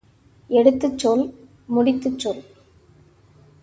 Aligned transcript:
எடுத்துச் 0.49 0.97
சொல் 0.97 1.23
முடித்துச் 1.75 2.19
சொல். 2.19 2.43